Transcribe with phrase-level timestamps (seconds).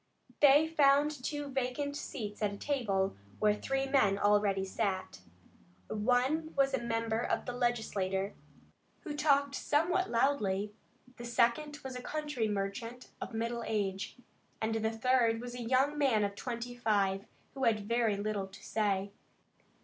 [0.39, 5.19] They found two vacant seats at a table, where three men already sat.
[5.89, 8.33] One was a member of the Legislature,
[9.01, 10.73] who talked somewhat loudly;
[11.17, 14.15] the second was a country merchant of middle age,
[14.59, 18.63] and the third was a young man of twenty five, who had very little to
[18.65, 19.11] say.